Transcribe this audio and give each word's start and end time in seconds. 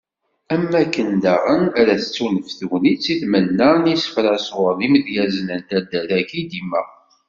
Am 0.53 0.63
wakken 0.71 1.09
daɣen 1.23 1.63
ara 1.79 2.01
tettunefk 2.01 2.51
tegnit 2.59 3.05
i 3.13 3.15
tmenna 3.21 3.69
n 3.81 3.89
yisefra 3.91 4.35
sɣur 4.45 4.75
yimedyazen 4.81 5.47
n 5.59 5.61
taddart-agi 5.67 6.41
dimma. 6.51 6.81